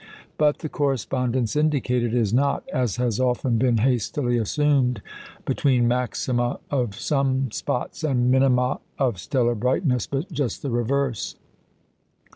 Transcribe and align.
But 0.39 0.57
the 0.65 0.67
correspondence 0.67 1.55
indicated 1.55 2.15
is 2.15 2.33
not, 2.33 2.67
as 2.69 2.95
has 2.95 3.19
often 3.19 3.59
been 3.59 3.77
hastily 3.77 4.39
assumed, 4.39 4.99
between 5.45 5.87
maxima 5.87 6.59
of 6.71 6.95
sun 6.95 7.51
spots 7.51 8.03
and 8.03 8.31
minima 8.31 8.79
of 8.97 9.19
stellar 9.19 9.53
brightness, 9.53 10.07
but 10.07 10.31
just 10.31 10.63
the 10.63 10.71
reverse. 10.71 11.35